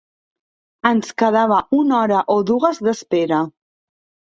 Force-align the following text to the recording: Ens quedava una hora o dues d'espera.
Ens 0.91 1.11
quedava 1.23 1.59
una 1.81 1.97
hora 1.99 2.23
o 2.39 2.39
dues 2.55 2.83
d'espera. 2.89 3.45